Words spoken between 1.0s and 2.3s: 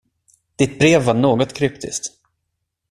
var något kryptiskt.